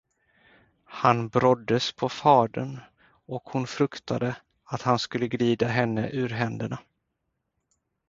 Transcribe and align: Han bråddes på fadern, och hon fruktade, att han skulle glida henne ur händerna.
Han 0.83 1.27
bråddes 1.29 1.91
på 1.91 2.09
fadern, 2.09 2.79
och 3.27 3.43
hon 3.45 3.67
fruktade, 3.67 4.35
att 4.63 4.81
han 4.81 4.99
skulle 4.99 5.27
glida 5.27 5.67
henne 5.67 6.09
ur 6.09 6.29
händerna. 6.29 6.77